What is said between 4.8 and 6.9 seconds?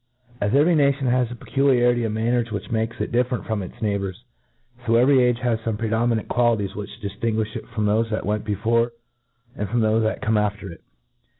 fo every age has fome predominan,t qualities